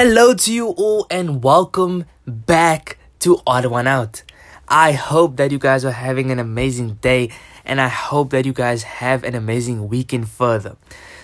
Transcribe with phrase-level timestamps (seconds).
[0.00, 4.22] Hello to you all and welcome back to Odd One Out.
[4.68, 7.30] I hope that you guys are having an amazing day
[7.64, 10.76] and I hope that you guys have an amazing weekend further.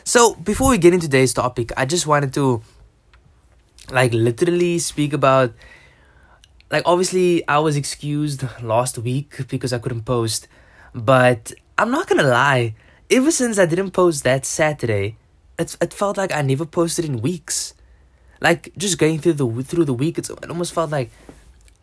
[0.02, 2.62] So, before we get into today's topic, I just wanted to
[3.92, 5.52] like literally speak about
[6.68, 10.48] like obviously I was excused last week because I couldn't post,
[10.92, 12.74] but I'm not going to lie,
[13.08, 15.16] ever since I didn't post that Saturday,
[15.60, 17.73] it's, it felt like I never posted in weeks
[18.40, 21.10] like just going through the through the week, it's, it almost felt like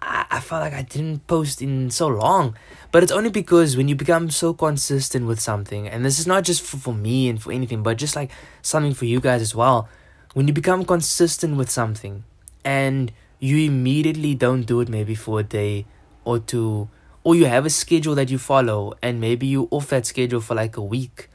[0.02, 2.55] I, I felt like I didn't post in so long.
[2.92, 6.44] But it's only because when you become so consistent with something, and this is not
[6.44, 9.56] just for, for me and for anything, but just like something for you guys as
[9.56, 9.88] well.
[10.34, 12.23] When you become consistent with something
[12.64, 15.86] and you immediately don't do it maybe for a day
[16.23, 16.90] or two,
[17.23, 20.56] or you have a schedule that you follow and maybe you off that schedule for
[20.56, 21.30] like a week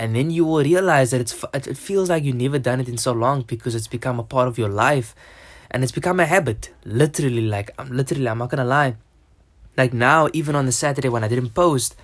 [0.00, 2.96] and then you will realize that it's it feels like you've never done it in
[2.96, 5.14] so long because it's become a part of your life.
[5.70, 8.96] And it's become a habit literally like i'm literally i'm not gonna lie.
[9.76, 11.96] Like now even on the saturday when i didn't post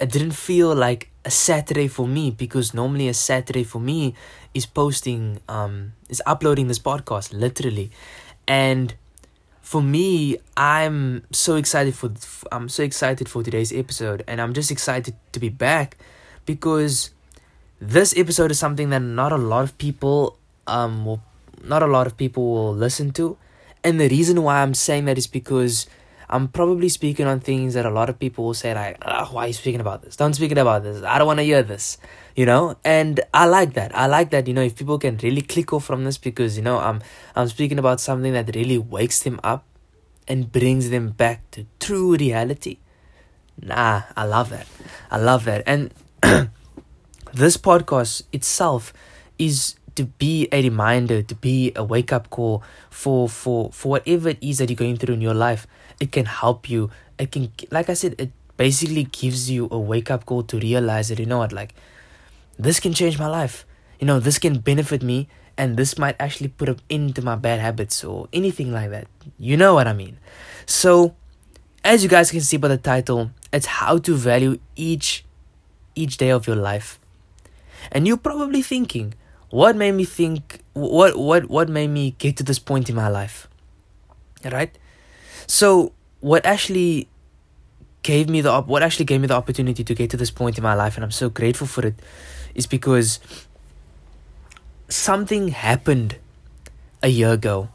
[0.00, 4.14] it didn't feel like a saturday for me because normally a saturday for me
[4.52, 7.92] is posting um is uploading this podcast literally.
[8.48, 8.94] And
[9.62, 12.10] for me i'm so excited for
[12.52, 15.96] i'm so excited for today's episode and i'm just excited to be back
[16.44, 17.14] because
[17.86, 21.22] this episode is something that not a lot of people um will
[21.62, 23.36] not a lot of people will listen to.
[23.82, 25.86] And the reason why i'm saying that is because
[26.30, 29.44] i'm probably speaking on things that a lot of people will say like oh, why
[29.44, 30.16] are you speaking about this?
[30.16, 31.02] Don't speak about this.
[31.02, 31.98] I don't want to hear this
[32.34, 32.76] you know?
[32.84, 33.94] And i like that.
[33.94, 36.62] I like that you know if people can really click off from this because you
[36.62, 37.02] know i'm
[37.36, 39.64] i'm speaking about something that really wakes them up
[40.26, 42.78] and brings them back to true reality.
[43.60, 44.66] Nah i love that.
[45.10, 45.62] I love that.
[45.66, 45.92] And
[47.34, 48.92] this podcast itself
[49.38, 54.30] is to be a reminder, to be a wake up call for for for whatever
[54.30, 55.66] it is that you're going through in your life.
[56.00, 56.90] It can help you.
[57.18, 61.08] It can, like I said, it basically gives you a wake up call to realize
[61.08, 61.74] that you know what, like
[62.58, 63.66] this can change my life.
[64.00, 67.34] You know, this can benefit me, and this might actually put an end to my
[67.36, 69.06] bad habits or anything like that.
[69.38, 70.18] You know what I mean?
[70.66, 71.14] So,
[71.84, 75.24] as you guys can see by the title, it's how to value each
[75.94, 76.98] each day of your life
[77.92, 79.14] and you're probably thinking,
[79.50, 83.08] what made me think what what what made me get to this point in my
[83.08, 83.48] life?
[84.44, 84.76] Right?
[85.46, 87.08] So what actually
[88.02, 90.58] gave me the op- what actually gave me the opportunity to get to this point
[90.58, 91.94] in my life and I'm so grateful for it
[92.54, 93.20] is because
[94.88, 96.16] something happened
[97.02, 97.68] a year ago.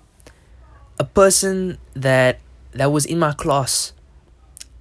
[0.99, 2.39] A person that
[2.73, 3.93] that was in my class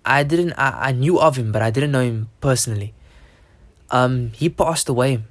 [0.04, 2.92] I didn't I, I knew of him but I didn't know him personally
[3.90, 5.22] um, he passed away,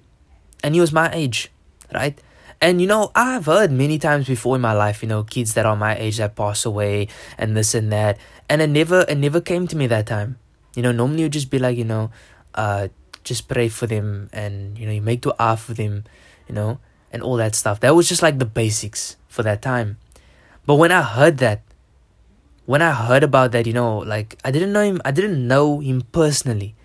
[0.63, 1.51] and he was my age,
[1.94, 2.19] right?
[2.59, 5.66] And you know, I've heard many times before in my life, you know, kids that
[5.66, 7.07] are my age that pass away
[7.38, 8.18] and this and that,
[8.50, 10.38] and it never, it never came to me that time.
[10.75, 12.12] You know, normally you just be like, you know,
[12.56, 12.88] uh,
[13.23, 16.06] just pray for them, and you know, you make dua for them,
[16.47, 16.79] you know,
[17.12, 17.79] and all that stuff.
[17.81, 19.97] That was just like the basics for that time.
[20.66, 21.62] But when I heard that,
[22.66, 25.79] when I heard about that, you know, like I didn't know him, I didn't know
[25.79, 26.75] him personally,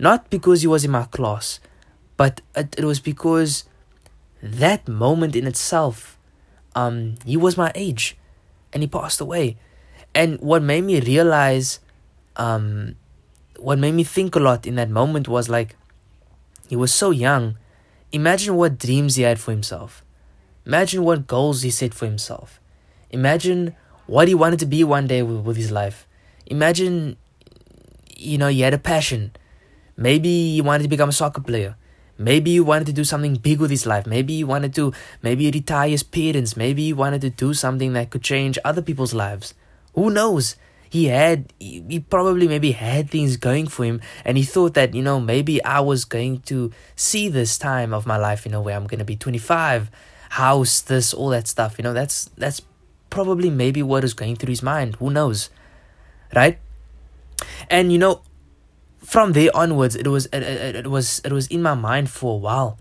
[0.00, 1.60] not because he was in my class,
[2.16, 3.64] but it, it was because
[4.42, 6.18] that moment in itself,
[6.74, 8.16] um, he was my age
[8.72, 9.58] and he passed away.
[10.14, 11.80] And what made me realize,
[12.36, 12.96] um,
[13.58, 15.76] what made me think a lot in that moment was like,
[16.68, 17.58] he was so young.
[18.10, 20.02] Imagine what dreams he had for himself.
[20.64, 22.58] Imagine what goals he set for himself.
[23.10, 26.06] Imagine what he wanted to be one day with, with his life.
[26.46, 27.16] Imagine,
[28.16, 29.32] you know, he had a passion.
[30.00, 31.76] Maybe he wanted to become a soccer player.
[32.16, 34.06] Maybe he wanted to do something big with his life.
[34.06, 36.56] Maybe he wanted to maybe retire his parents.
[36.56, 39.52] Maybe he wanted to do something that could change other people's lives.
[39.94, 40.56] Who knows?
[40.88, 45.02] He had he probably maybe had things going for him and he thought that, you
[45.02, 48.76] know, maybe I was going to see this time of my life, you know, where
[48.76, 49.90] I'm gonna be twenty five,
[50.30, 51.78] house, this, all that stuff.
[51.78, 52.62] You know, that's that's
[53.10, 54.96] probably maybe what is going through his mind.
[54.96, 55.50] Who knows?
[56.34, 56.58] Right?
[57.68, 58.22] And you know,
[59.00, 62.34] from there onwards it was it, it, it was it was in my mind for
[62.34, 62.78] a while.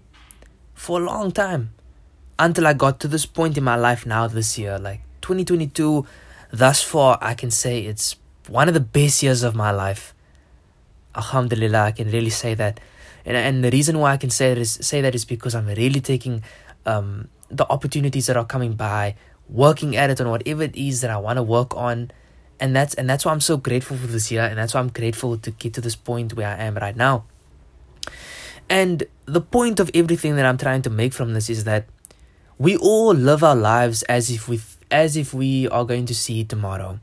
[0.73, 1.71] For a long time.
[2.37, 6.05] Until i got to this point in my life now this year like 2022
[6.51, 8.15] thus far i can say it's
[8.47, 10.13] one of the best years of my life.
[11.15, 12.79] Alhamdulillah i can really say that.
[13.25, 15.67] And, and the reason why i can say that is say that is because i'm
[15.67, 16.43] really taking
[16.85, 19.15] um the opportunities that are coming by
[19.49, 22.11] working at it on whatever it is that i want to work on
[22.59, 24.89] and that's and that's why I'm so grateful for this year and that's why I'm
[24.89, 27.25] grateful to get to this point where I am right now.
[28.69, 31.85] And the point of everything that I'm trying to make from this is that
[32.57, 34.61] we all live our lives as if we
[34.91, 36.99] as if we are going to see tomorrow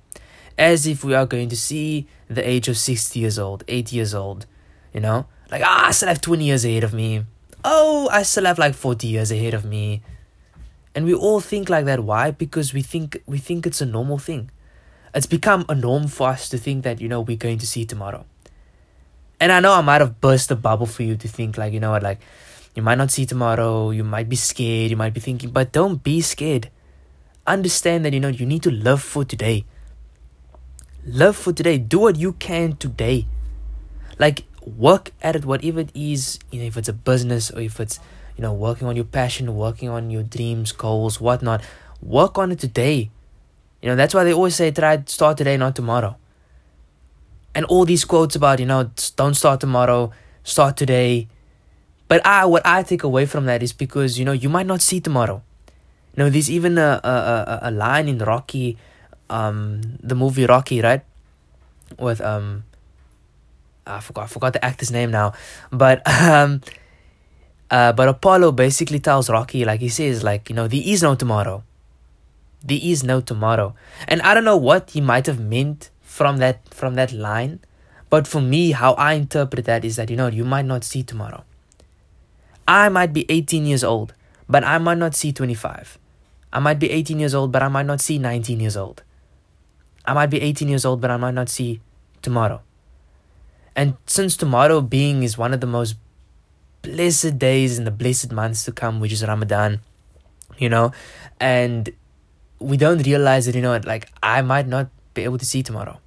[0.58, 4.14] as if we are going to see the age of 60 years old 80 years
[4.14, 4.46] old
[4.92, 5.26] you know?
[5.50, 7.24] Like ah i still have 20 years ahead of me.
[7.64, 10.02] Oh i still have like 40 years ahead of me.
[10.94, 12.02] And we all think like that.
[12.02, 12.30] Why?
[12.30, 14.50] Because we think we think it's a normal thing
[15.16, 17.84] it's become a norm for us to think that you know we're going to see
[17.86, 18.24] tomorrow.
[19.40, 21.80] And i know i might have burst the bubble for you to think like you
[21.80, 22.20] know what like
[22.74, 26.02] you might not see tomorrow you might be scared you might be thinking but don't
[26.02, 26.70] be scared.
[27.46, 29.64] Understand that you know you need to live for today.
[31.04, 31.78] Live for today.
[31.78, 33.26] Do what you can today.
[34.18, 37.78] Like work at it whatever it is you know if it's a business or if
[37.78, 38.00] it's
[38.36, 41.62] you know working on your passion working on your dreams goals whatnot
[42.02, 43.08] work on it today
[43.86, 46.16] you know, that's why they always say try start today, not tomorrow.
[47.54, 50.10] And all these quotes about, you know, don't start tomorrow,
[50.42, 51.28] start today.
[52.08, 54.82] But I what I take away from that is because, you know, you might not
[54.82, 55.40] see tomorrow.
[56.16, 58.76] You know, there's even a a, a, a line in Rocky,
[59.30, 61.02] um, the movie Rocky, right?
[61.96, 62.64] With um
[63.86, 65.32] I forgot I forgot the actor's name now.
[65.70, 66.60] But um
[67.70, 71.14] uh, but Apollo basically tells Rocky, like he says, like, you know, there is no
[71.14, 71.62] tomorrow
[72.68, 73.74] there is no tomorrow.
[74.08, 77.60] And I don't know what he might have meant from that from that line,
[78.10, 81.02] but for me, how I interpret that is that you know you might not see
[81.02, 81.44] tomorrow.
[82.68, 84.12] I might be 18 years old,
[84.48, 85.98] but I might not see 25.
[86.52, 89.02] I might be 18 years old, but I might not see 19 years old.
[90.04, 91.80] I might be 18 years old, but I might not see
[92.22, 92.62] tomorrow.
[93.74, 95.96] And since tomorrow being is one of the most
[96.82, 99.80] blessed days in the blessed months to come, which is Ramadan,
[100.58, 100.92] you know,
[101.38, 101.90] and
[102.58, 105.98] we don't realize that you know like i might not be able to see tomorrow.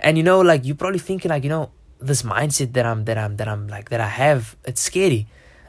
[0.00, 3.18] And you know like you're probably thinking like you know this mindset that i'm that
[3.18, 5.26] i'm that i'm like that i have it's scary.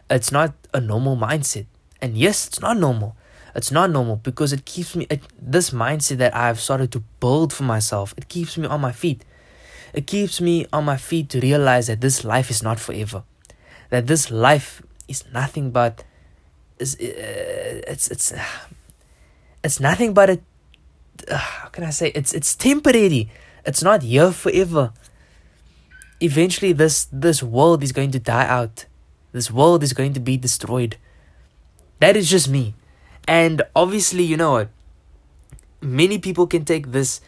[0.10, 1.68] It's not a normal mindset.
[2.02, 3.16] And yes it's not normal.
[3.56, 7.52] It's not normal because it keeps me it, this mindset that i've started to build
[7.54, 9.24] for myself it keeps me on my feet.
[9.94, 13.24] It keeps me on my feet to realize that this life is not forever.
[13.90, 16.06] That this life is nothing but
[16.80, 18.34] is uh, it's it's
[19.64, 20.40] it's nothing but a
[21.30, 23.30] uh, how can I say it's it's temporary.
[23.66, 24.94] It's not here forever.
[26.20, 28.86] Eventually this this world is going to die out.
[29.32, 30.98] This world is going to be destroyed.
[32.00, 32.74] That is just me.
[33.28, 34.70] And obviously, you know what?
[35.82, 37.22] Many people can take this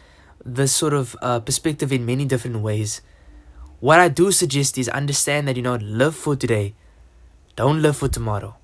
[0.44, 3.00] this sort of uh, perspective in many different ways.
[3.80, 6.74] What I do suggest is understand that you know live for today.
[7.56, 8.56] Don't live for tomorrow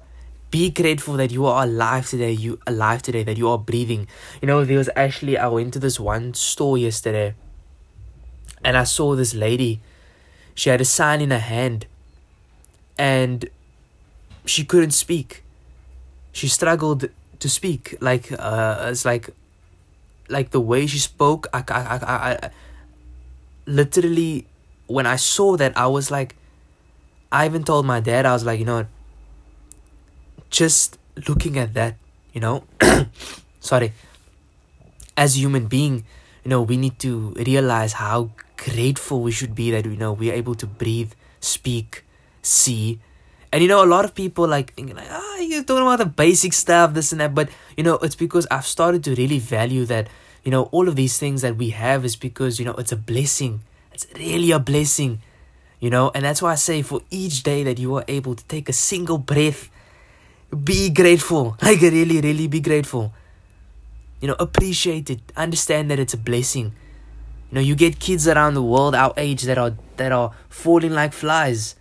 [0.50, 4.08] be grateful that you are alive today you alive today that you are breathing.
[4.41, 7.35] You know there was actually i went to this one store yesterday
[8.64, 9.81] and i saw this lady.
[10.55, 11.87] She had a sign in her hand
[12.99, 13.49] and
[14.44, 15.43] she couldn't speak.
[16.32, 17.08] She struggled
[17.41, 19.31] to speak like uh it's like
[20.29, 22.50] like the way she spoke I, I, I, I
[23.67, 24.46] literally
[24.87, 26.37] when i saw that i was like
[27.32, 28.87] i even told my dad i was like you know
[30.50, 30.99] just
[31.29, 31.97] looking at that,
[32.32, 32.64] you know,
[33.61, 33.93] sorry,
[35.17, 36.05] as a human being,
[36.44, 40.31] you know, we need to realize how grateful we should be that, you know, we
[40.31, 42.05] are able to breathe, speak,
[42.43, 43.00] see.
[43.52, 45.99] And you know, a lot of people like thinking like, ah, oh, you're talking about
[45.99, 47.35] the basic stuff, this and that.
[47.35, 50.08] But you know, it's because I've started to really value that,
[50.44, 52.96] you know, all of these things that we have is because, you know, it's a
[52.96, 53.60] blessing.
[53.93, 55.20] It's really a blessing.
[55.81, 58.44] You know, and that's why I say for each day that you are able to
[58.44, 59.70] take a single breath
[60.51, 61.57] be grateful.
[61.63, 63.13] Like really, really be grateful.
[64.21, 65.21] You know, appreciate it.
[65.37, 66.75] Understand that it's a blessing.
[67.51, 70.93] You know, you get kids around the world our age that are that are falling
[70.93, 71.75] like flies.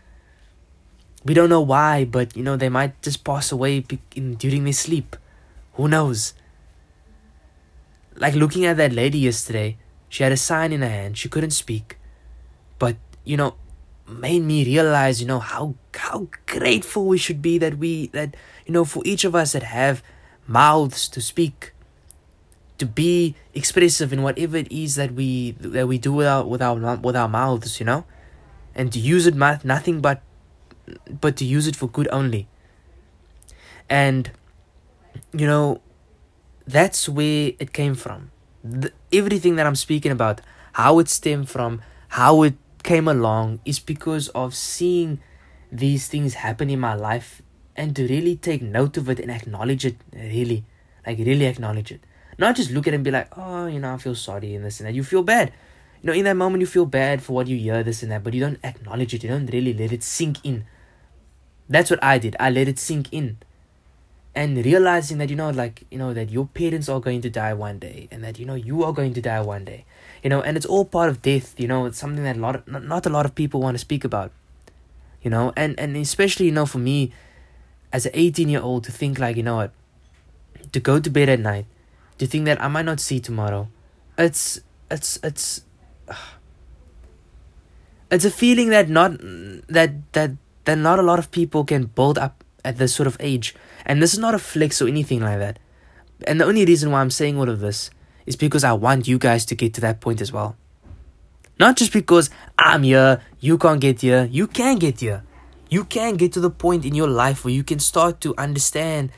[1.26, 3.84] We don't know why, but you know they might just pass away
[4.16, 5.16] in, during their sleep.
[5.74, 6.34] Who knows?
[8.16, 11.18] Like looking at that lady yesterday, she had a sign in her hand.
[11.18, 11.98] She couldn't speak,
[12.80, 13.56] but you know,
[14.08, 18.36] made me realize, you know, how how grateful we should be that we that
[18.70, 20.04] you know for each of us that have
[20.46, 21.74] mouths to speak,
[22.78, 26.62] to be expressive in whatever it is that we that we do with our with
[26.62, 28.06] our with our mouths, you know,
[28.76, 30.22] and to use it nothing but
[31.10, 32.48] but to use it for good only.
[33.90, 34.30] And
[35.34, 35.82] you know,
[36.68, 38.30] that's where it came from.
[38.64, 40.42] The, everything that I'm speaking about,
[40.74, 45.22] how it stemmed from, how it came along is because of seeing
[45.72, 47.42] these things happen in my life
[47.80, 50.66] and to really take note of it and acknowledge it really
[51.08, 52.02] like really acknowledge it.
[52.38, 54.66] Not just look at it and be like oh you know i feel sorry and
[54.66, 54.94] this and that.
[54.94, 55.54] You feel bad.
[56.02, 58.24] You know in that moment you feel bad for what you hear this and that
[58.24, 59.24] but you don't acknowledge it.
[59.24, 60.66] You don't really let it sink in.
[61.70, 62.36] That's what i did.
[62.40, 63.38] I let it sink in.
[64.36, 67.54] And realizing that you know like you know that your parents are going to die
[67.54, 69.86] one day and that you know you are going to die one day.
[70.22, 71.58] You know and it's all part of death.
[71.58, 73.76] You know it's something that a lot of, not, not a lot of people want
[73.76, 74.34] to speak about.
[75.22, 77.14] You know and and especially you know for me
[77.92, 79.72] as an 18 year old to think like you know what
[80.72, 81.66] to go to bed at night
[82.18, 83.68] to think that i might not see tomorrow
[84.18, 84.60] it's
[84.92, 85.62] it's it's
[88.12, 89.12] it's a feeling that not
[89.68, 90.32] that that
[90.66, 93.56] that not a lot of people can build up at this sort of age
[93.86, 95.60] and this is not a flex or anything like that.
[96.28, 97.90] And the only reason why I'm saying all of this
[98.26, 100.56] is because I want you guys to get to that point as well.
[101.60, 105.24] Not just because I'm here, you can't get here, you can get here.
[105.70, 109.12] You can get to the point in your life where you can start to understand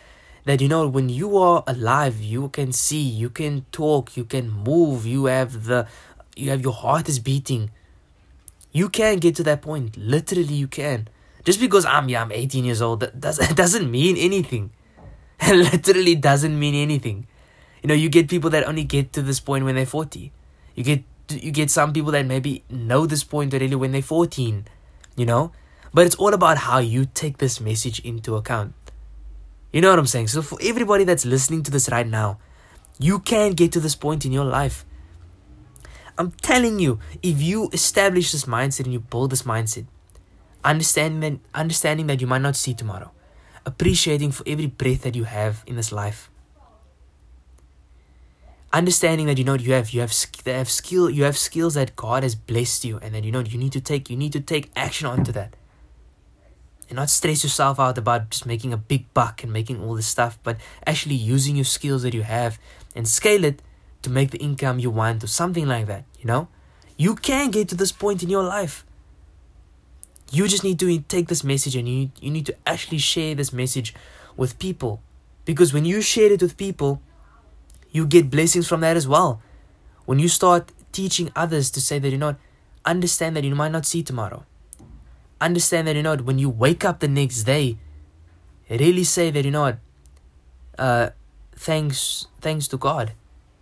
[0.45, 4.49] that you know when you are alive you can see you can talk you can
[4.49, 5.87] move you have the
[6.35, 7.69] you have your heart is beating
[8.71, 11.07] you can get to that point literally you can
[11.43, 14.71] just because I'm yeah, I'm 18 years old, that doesn't doesn't mean anything.
[15.41, 17.27] It literally doesn't mean anything.
[17.81, 20.31] You know, you get people that only get to this point when they're 40.
[20.75, 24.65] You get you get some people that maybe know this point already when they're 14.
[25.15, 25.51] You know,
[25.93, 28.73] but it's all about how you take this message into account.
[29.71, 30.27] You know what I'm saying?
[30.27, 32.39] So for everybody that's listening to this right now,
[32.99, 34.85] you can get to this point in your life.
[36.17, 39.85] I'm telling you, if you establish this mindset and you build this mindset,
[40.63, 43.11] understanding that, understanding that you might not see tomorrow,
[43.65, 46.29] appreciating for every breath that you have in this life.
[48.73, 50.13] Understanding that you know you have you have
[50.45, 53.41] that have skill you have skills that God has blessed you and that you know
[53.41, 55.55] you need to take you need to take action onto that.
[56.91, 60.07] And not stress yourself out about just making a big buck and making all this
[60.07, 62.59] stuff, but actually using your skills that you have
[62.93, 63.61] and scale it
[64.01, 66.49] to make the income you want or something like that, you know?
[66.97, 68.85] You can get to this point in your life
[70.31, 73.51] you just need to take this message and you, you need to actually share this
[73.51, 73.93] message
[74.37, 75.01] with people.
[75.43, 77.01] Because when you share it with people,
[77.91, 79.41] you get blessings from that as well.
[80.05, 82.37] When you start teaching others to say that you know,
[82.85, 84.45] understand that you might not see tomorrow.
[85.41, 87.77] Understand that you know when you wake up the next day,
[88.69, 89.79] really say that you know what,
[90.77, 91.09] uh,
[91.55, 93.13] thanks thanks to God.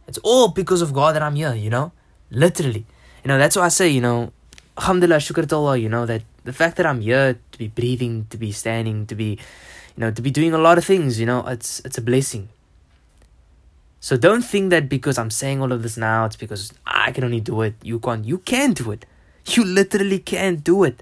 [0.07, 1.53] It's all because of God that I'm here.
[1.55, 1.93] You know,
[2.29, 2.85] literally.
[3.23, 4.33] You know that's why I say you know,
[4.77, 5.77] alhamdulillah, shukr to Allah.
[5.77, 9.15] You know that the fact that I'm here to be breathing, to be standing, to
[9.15, 9.39] be,
[9.95, 12.49] you know, to be doing a lot of things, you know, it's it's a blessing.
[13.99, 17.23] So don't think that because I'm saying all of this now, it's because I can
[17.23, 17.75] only do it.
[17.83, 18.25] You can't.
[18.25, 19.05] You can do it.
[19.45, 21.01] You literally can do it.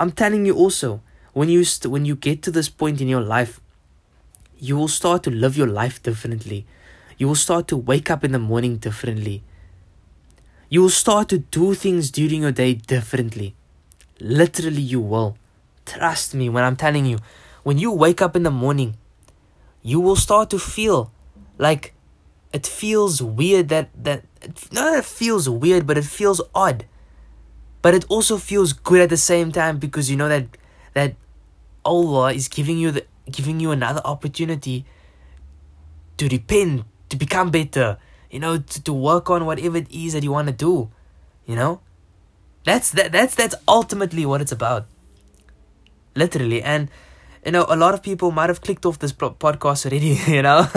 [0.00, 1.02] I'm telling you also,
[1.34, 3.60] when you st- when you get to this point in your life,
[4.58, 6.64] you will start to live your life differently.
[7.18, 9.42] You will start to wake up in the morning differently.
[10.70, 13.54] You will start to do things during your day differently.
[14.18, 15.36] Literally, you will.
[15.84, 17.18] Trust me when I'm telling you.
[17.62, 18.96] When you wake up in the morning,
[19.82, 21.12] you will start to feel
[21.58, 21.92] like
[22.54, 24.24] it feels weird that that
[24.72, 26.86] not that it feels weird, but it feels odd.
[27.82, 30.46] But it also feels good at the same time because you know that
[30.94, 31.14] that
[31.84, 34.84] Allah is giving you the giving you another opportunity
[36.18, 37.96] to repent, to become better,
[38.30, 40.90] you know, to, to work on whatever it is that you want to do,
[41.46, 41.80] you know?
[42.64, 44.86] That's that that's that's ultimately what it's about.
[46.14, 46.90] Literally, and
[47.44, 50.18] you know, a lot of people might have clicked off this podcast already.
[50.30, 50.68] You know,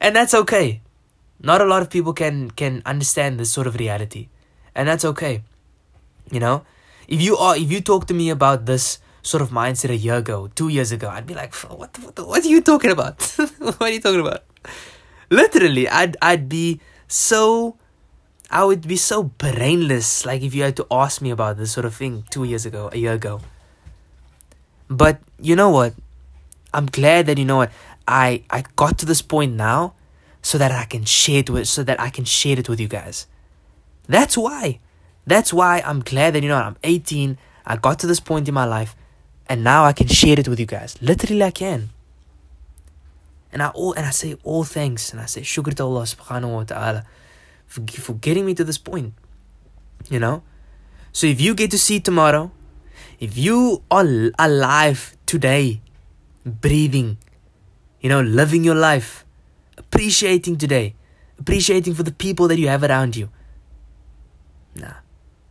[0.00, 0.80] and that's okay.
[1.38, 4.28] Not a lot of people can can understand this sort of reality,
[4.76, 5.42] and that's okay.
[6.30, 6.62] You know,
[7.08, 10.16] if you are if you talk to me about this sort of mindset a year
[10.16, 13.22] ago, two years ago, I'd be like, what what, what are you talking about?
[13.58, 14.44] what are you talking about?
[15.30, 17.76] Literally, I'd I'd be so
[18.50, 21.86] I would be so brainless, like if you had to ask me about this sort
[21.86, 23.40] of thing two years ago, a year ago.
[24.88, 25.94] But you know what?
[26.72, 27.72] I'm glad that you know what
[28.06, 29.94] I I got to this point now,
[30.42, 32.86] so that I can share it with so that I can share it with you
[32.86, 33.26] guys.
[34.08, 34.80] That's why.
[35.26, 37.38] That's why I'm glad that you know I'm 18.
[37.66, 38.94] I got to this point in my life,
[39.48, 40.96] and now I can share it with you guys.
[41.02, 41.90] Literally, I can.
[43.52, 46.52] And I all and I say all thanks, and I say shukr to Allah Subhanahu
[46.52, 47.04] wa Taala
[47.66, 49.14] for, for getting me to this point.
[50.08, 50.42] You know?
[51.12, 52.52] So if you get to see tomorrow,
[53.18, 55.80] if you are alive today,
[56.44, 57.16] breathing,
[58.00, 59.24] you know, living your life,
[59.78, 60.94] appreciating today,
[61.38, 63.30] appreciating for the people that you have around you,
[64.76, 64.94] nah,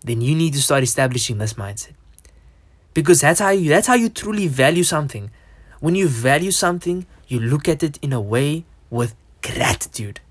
[0.02, 1.94] then you need to start establishing this mindset.
[2.94, 5.32] Because that's how you that's how you truly value something.
[5.80, 10.22] When you value something, you look at it in a way with gratitude.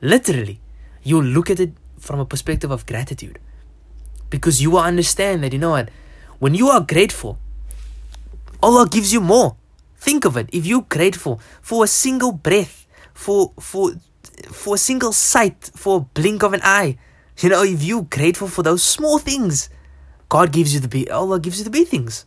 [0.00, 0.60] Literally,
[1.02, 3.38] you look at it from a perspective of gratitude.
[4.30, 5.90] Because you will understand that, you know what,
[6.38, 7.38] when you are grateful,
[8.62, 9.56] Allah gives you more.
[9.96, 10.48] Think of it.
[10.52, 13.92] If you're grateful for a single breath, for for
[14.46, 16.98] for a single sight, for a blink of an eye,
[17.38, 19.68] you know, if you're grateful for those small things,
[20.28, 22.26] God gives you the big Allah gives you the big things.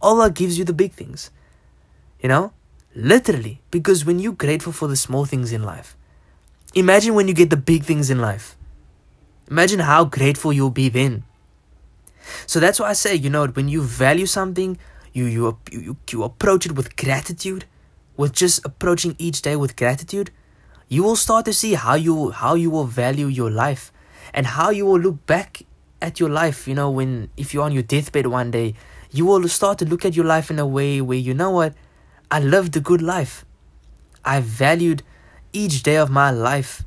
[0.00, 1.30] Allah gives you the big things.
[2.20, 2.52] You know?
[2.94, 3.60] Literally.
[3.70, 5.96] Because when you're grateful for the small things in life,
[6.74, 8.56] imagine when you get the big things in life.
[9.50, 11.24] Imagine how grateful you'll be then.
[12.46, 14.78] So that's why I say, you know, when you value something,
[15.12, 17.64] you you you, you approach it with gratitude,
[18.16, 20.30] with just approaching each day with gratitude,
[20.88, 23.92] you will start to see how you how you will value your life
[24.32, 25.62] and how you will look back
[26.00, 28.74] at your life, you know, when if you're on your deathbed one day,
[29.10, 31.74] you will start to look at your life in a way where you know what?
[32.30, 33.44] I lived a good life.
[34.24, 35.02] I valued
[35.52, 36.84] each day of my life.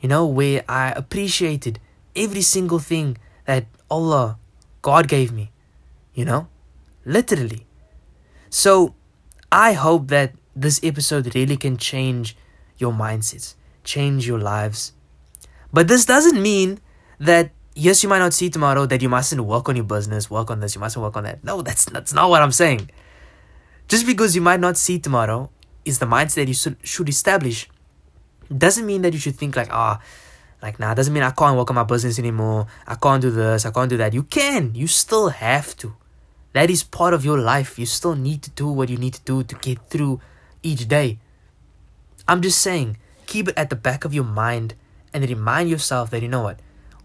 [0.00, 1.78] You know, where I appreciated
[2.16, 4.38] every single thing that Allah,
[4.82, 5.50] God gave me.
[6.14, 6.48] You know?
[7.04, 7.66] Literally.
[8.48, 8.94] So,
[9.52, 12.36] I hope that this episode really can change
[12.80, 14.92] your mindsets, change your lives.
[15.72, 16.80] But this doesn't mean
[17.18, 20.50] that yes, you might not see tomorrow that you mustn't work on your business, work
[20.50, 21.42] on this, you mustn't work on that.
[21.44, 22.90] No, that's that's not what I'm saying.
[23.88, 25.50] Just because you might not see tomorrow
[25.84, 27.68] is the mindset you should, should establish.
[28.56, 30.04] Doesn't mean that you should think like, ah, oh,
[30.62, 32.66] like nah, doesn't mean I can't work on my business anymore.
[32.86, 34.14] I can't do this, I can't do that.
[34.14, 34.74] You can.
[34.74, 35.94] You still have to.
[36.52, 37.78] That is part of your life.
[37.78, 40.20] You still need to do what you need to do to get through
[40.62, 41.18] each day.
[42.30, 42.96] I'm just saying,
[43.26, 44.74] keep it at the back of your mind
[45.12, 46.60] and remind yourself that you know what?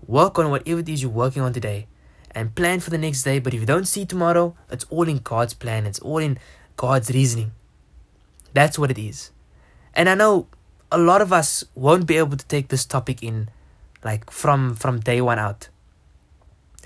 [0.06, 1.88] Work on whatever it is you're working on today
[2.30, 3.40] and plan for the next day.
[3.40, 6.38] But if you don't see tomorrow, it's all in God's plan, it's all in
[6.78, 7.54] God's reasoning.
[8.54, 9.32] That's what it is.
[9.96, 10.46] And I know
[10.92, 13.50] a lot of us won't be able to take this topic in
[14.04, 15.70] like from from day one out.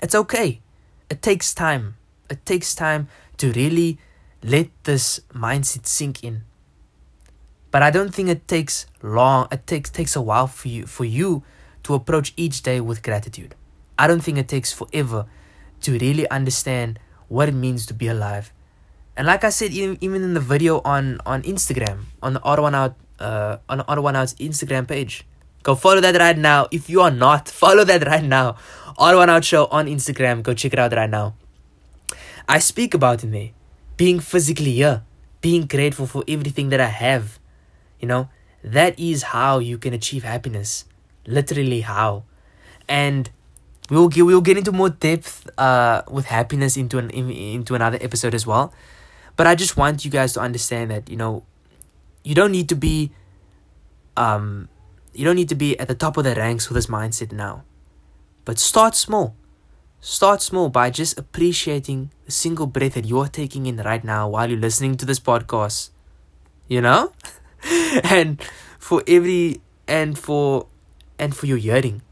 [0.02, 0.62] It's okay.
[1.10, 1.96] It takes time.
[2.30, 3.98] It takes time to really
[4.42, 6.44] let this mindset sink in.
[7.70, 9.48] But I don't think it takes long.
[9.52, 11.42] It takes takes a while for you for you
[11.84, 13.54] to approach each day with gratitude.
[13.98, 15.26] I don't think it takes forever
[15.82, 18.52] to really understand what it means to be alive.
[19.16, 22.60] And like I said, even, even in the video on, on Instagram, on the Odd
[22.60, 25.26] One Out, uh, on Odd One Out's Instagram page,
[25.62, 26.68] go follow that right now.
[26.70, 28.56] If you are not, follow that right now.
[28.96, 30.42] Odd One Out Show on Instagram.
[30.42, 31.34] Go check it out right now.
[32.48, 33.50] I speak about in there
[33.96, 35.02] being physically here,
[35.40, 37.38] being grateful for everything that I have.
[38.00, 38.28] You know,
[38.64, 40.84] that is how you can achieve happiness.
[41.26, 42.24] Literally how.
[42.88, 43.30] And
[43.90, 47.98] we'll get we'll get into more depth uh with happiness into an in, into another
[48.00, 48.72] episode as well.
[49.36, 51.44] But i just want you guys to understand that you know
[52.24, 53.12] you don't need to be
[54.16, 54.68] um
[55.12, 57.64] you don't need to be at the top of the ranks with this mindset now.
[58.44, 59.34] But start small.
[60.00, 64.48] Start small by just appreciating the single breath that you're taking in right now while
[64.48, 65.90] you're listening to this podcast.
[66.68, 67.12] You know
[68.04, 68.42] and
[68.78, 70.66] for every and for
[71.18, 72.02] and for your hearing,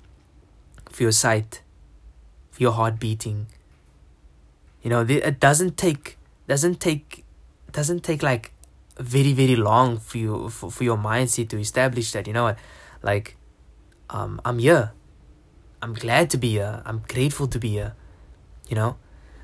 [0.91, 1.63] for your sight,
[2.51, 3.47] for your heart beating.
[4.83, 7.25] You know, it doesn't take doesn't take
[7.73, 8.53] doesn't take like
[8.99, 12.59] very very long for you for, for your mindset to establish that you know what?
[13.03, 13.37] Like
[14.11, 14.93] um i'm here.
[15.81, 16.83] I'm glad to be here.
[16.85, 17.95] I'm grateful to be here.
[18.69, 18.97] You know?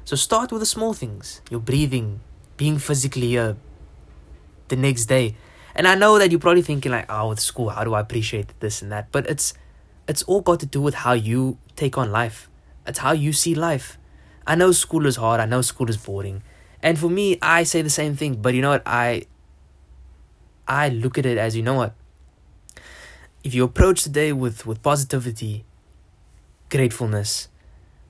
[0.05, 1.41] So start with the small things.
[1.49, 2.21] Your breathing
[2.57, 3.57] being physically here
[4.69, 5.37] the next day
[5.75, 8.59] and I know that you're probably thinking like, oh, with school, how do I appreciate
[8.61, 9.11] this and that?
[9.11, 9.55] But it's
[10.07, 12.49] it's all got to do with how you take on life.
[12.87, 13.99] It's how you see life.
[14.47, 15.41] I know school is hard.
[15.41, 16.43] I know school is boring.
[16.83, 18.37] And for me, I say the same thing.
[18.37, 18.83] But you know what?
[18.87, 19.25] I
[20.69, 21.95] I look at it as you know what?
[23.43, 25.65] If you approach the day with, with positivity,
[26.71, 27.49] gratefulness,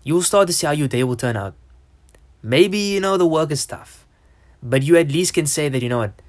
[0.05, 1.55] you'll start to see how your day will turn out.
[2.43, 4.07] Maybe you know the work is tough.
[4.63, 6.21] But you at least can say that you know what?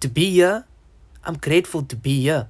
[0.00, 0.66] To be here
[1.24, 2.48] I'm grateful to be here.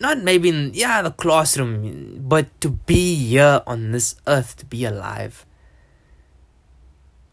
[0.00, 4.84] Not maybe in yeah the classroom, but to be here on this earth, to be
[4.84, 5.44] alive.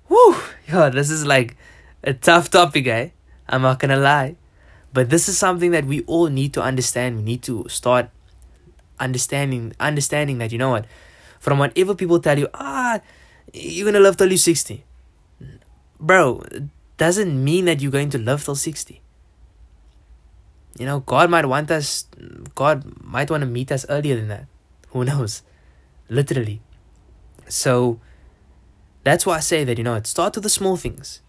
[0.08, 0.36] Whew,
[0.68, 1.56] yeah, this is like
[2.04, 3.10] a tough topic, eh?
[3.48, 4.36] I'm not gonna lie.
[4.94, 7.18] But this is something that we all need to understand.
[7.18, 8.10] We need to start
[9.00, 10.86] understanding understanding that you know what?
[11.40, 13.00] From whatever people tell you, ah,
[13.54, 14.84] you're gonna live till you're 60.
[16.00, 16.44] Bro,
[16.98, 19.02] doesn't mean that you're going to live till 60
[20.78, 22.06] you know, God might want us,
[22.54, 24.46] God might want to meet us earlier than that.
[24.90, 25.42] Who knows?
[26.10, 26.62] Literally.
[27.48, 28.00] So
[29.04, 31.22] that's why I say that, you know, it start with the small things.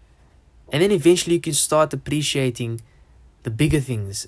[0.71, 2.81] And then eventually you can start appreciating
[3.43, 4.27] the bigger things.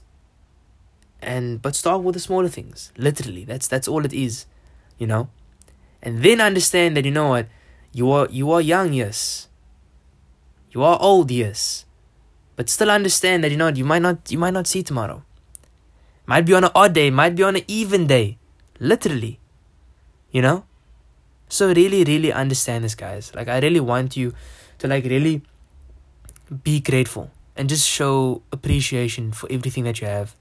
[1.21, 2.93] And but start with the smaller things.
[2.97, 3.43] Literally.
[3.43, 4.45] That's that's all it is.
[4.97, 5.29] You know?
[6.01, 7.47] And then understand that you know what?
[7.91, 9.47] You are you are young, yes.
[10.71, 11.85] You are old, yes.
[12.59, 15.23] But still understand that you know you might not you might not see tomorrow.
[16.25, 18.37] Might be on an odd day, might be on an even day.
[18.81, 19.39] Literally.
[20.33, 20.65] You know?
[21.47, 23.31] So really, really understand this guys.
[23.33, 24.33] Like I really want you
[24.79, 25.41] to like really
[26.65, 30.35] be grateful and just show appreciation for everything that you have.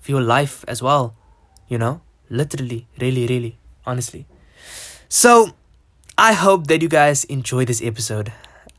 [0.00, 1.14] For your life as well.
[1.68, 2.00] You know?
[2.28, 4.26] Literally, really, really, honestly.
[5.08, 5.54] So
[6.18, 8.32] I hope that you guys enjoyed this episode.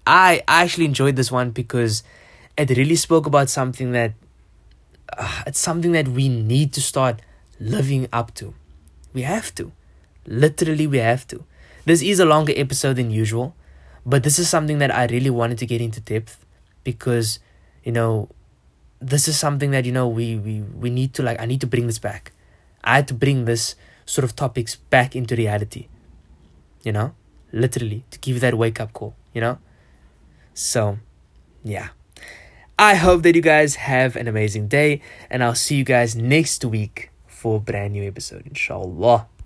[0.06, 2.04] I actually enjoyed this one because
[2.58, 4.14] it really spoke about something that
[5.18, 7.22] uh, it's something that we need to start
[7.60, 8.54] living up to.
[9.14, 9.72] We have to.
[10.26, 11.44] Literally, we have to.
[11.86, 13.56] This is a longer episode than usual,
[14.06, 16.46] but this is something that I really wanted to get into depth
[16.84, 17.40] because,
[17.84, 18.30] you know,
[19.00, 21.68] this is something that, you know, we, we, we need to, like, I need to
[21.68, 22.32] bring this back.
[22.84, 25.88] I had to bring this sort of topics back into reality,
[26.84, 27.14] you know,
[27.52, 29.58] literally to give that wake up call, you know.
[30.54, 31.00] So,
[31.64, 31.90] yeah.
[32.84, 36.66] I hope that you guys have an amazing day, and I'll see you guys next
[36.66, 39.30] week for a brand new episode, inshallah.